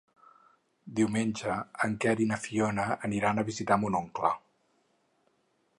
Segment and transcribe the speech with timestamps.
[0.99, 1.57] Diumenge
[1.87, 4.35] en Quer i na Fiona aniran a visitar mon oncle.